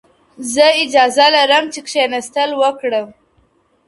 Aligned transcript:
زه 0.53 0.65
اجازه 0.83 1.25
لرم 1.35 1.65
چي 1.73 1.79
کښېناستل 1.85 2.49
وکړم. 2.61 3.07